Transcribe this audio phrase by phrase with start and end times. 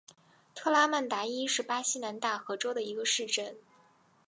[0.55, 3.55] 特拉曼达伊是巴西南大河州的一个市镇。